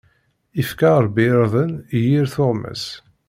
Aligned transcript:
Ifka 0.61 0.91
Ṛebbi 1.03 1.23
irden 1.31 1.71
i 1.97 1.99
yir 2.07 2.27
tuɣmas. 2.33 2.83